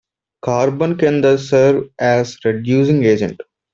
Carbon 0.43 0.97
can 0.97 1.21
thus 1.21 1.47
serve 1.49 1.87
as 1.99 2.35
reducing 2.43 3.03
agent. 3.03 3.39